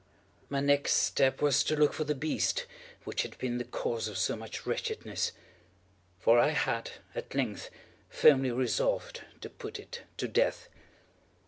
My 0.49 0.61
next 0.61 0.93
step 0.93 1.43
was 1.43 1.63
to 1.63 1.75
look 1.75 1.93
for 1.93 2.05
the 2.05 2.15
beast 2.15 2.65
which 3.03 3.21
had 3.21 3.37
been 3.37 3.59
the 3.59 3.63
cause 3.63 4.07
of 4.07 4.17
so 4.17 4.35
much 4.35 4.65
wretchedness; 4.65 5.31
for 6.17 6.39
I 6.39 6.49
had, 6.49 6.93
at 7.13 7.35
length, 7.35 7.69
firmly 8.09 8.49
resolved 8.49 9.21
to 9.41 9.49
put 9.51 9.77
it 9.77 10.01
to 10.17 10.27
death. 10.27 10.69